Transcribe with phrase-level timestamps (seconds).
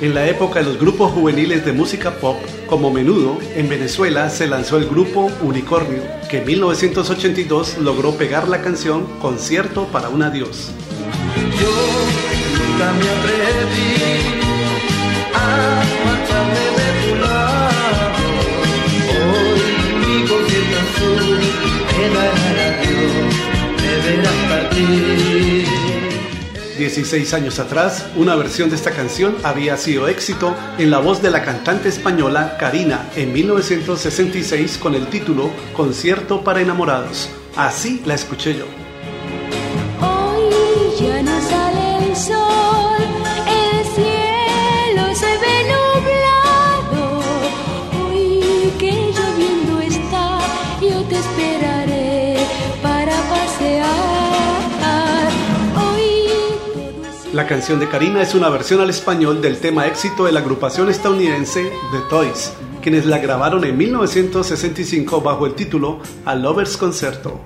[0.00, 2.36] En la época de los grupos juveniles de música pop,
[2.68, 8.62] como Menudo, en Venezuela se lanzó el grupo Unicornio, que en 1982 logró pegar la
[8.62, 10.70] canción Concierto para un adiós.
[26.78, 31.30] 16 años atrás, una versión de esta canción había sido éxito en la voz de
[31.30, 37.28] la cantante española Karina en 1966 con el título Concierto para enamorados.
[37.56, 38.66] Así la escuché yo.
[40.00, 40.50] Hoy
[41.00, 43.02] ya no sale el sol,
[43.48, 47.20] el cielo se ve nublado.
[48.06, 50.38] Hoy que lloviendo está,
[50.80, 51.67] yo te esperaré
[57.34, 60.88] La canción de Karina es una versión al español del tema éxito de la agrupación
[60.88, 67.38] estadounidense The Toys, quienes la grabaron en 1965 bajo el título A Lover's Concerto.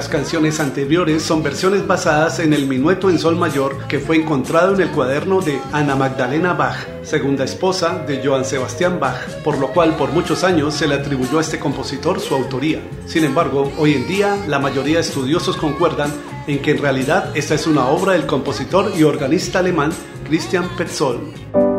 [0.00, 4.74] Las canciones anteriores son versiones basadas en el minueto en sol mayor que fue encontrado
[4.74, 9.68] en el cuaderno de Ana Magdalena Bach, segunda esposa de Johann Sebastian Bach, por lo
[9.74, 12.80] cual por muchos años se le atribuyó a este compositor su autoría.
[13.04, 16.10] Sin embargo, hoy en día la mayoría de estudiosos concuerdan
[16.46, 19.92] en que en realidad esta es una obra del compositor y organista alemán
[20.24, 21.69] Christian Petzold.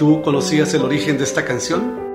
[0.00, 2.09] Tú conocías el origen de esta canción?